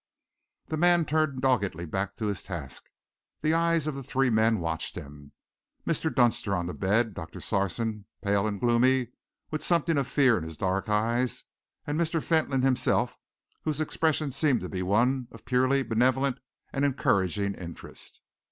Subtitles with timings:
[0.69, 2.89] The man turned doggedly back to his task.
[3.41, 5.31] The eyes of the three men watched him
[5.85, 6.11] Mr.
[6.11, 9.09] Dunster on the bed; Doctor Sarson, pale and gloomy,
[9.51, 11.43] with something of fear in his dark eyes;
[11.85, 12.19] and Mr.
[12.19, 13.15] Fentolin himself,
[13.61, 16.39] whose expression seemed to be one of purely benevolent
[16.73, 18.21] and encouraging interest.